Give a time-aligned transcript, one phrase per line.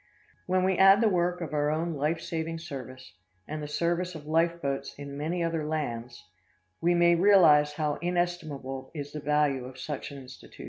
[0.47, 3.13] When we add the work of our own life saving service,
[3.47, 6.27] and the service of life boats in many other lands,
[6.81, 10.59] we may realize how inestimable is the value of such an institution.